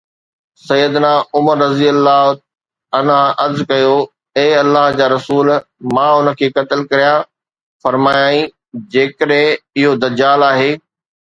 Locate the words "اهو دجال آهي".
9.81-10.71